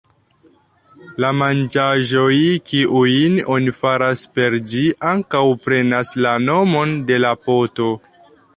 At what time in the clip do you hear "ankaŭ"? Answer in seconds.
5.13-5.45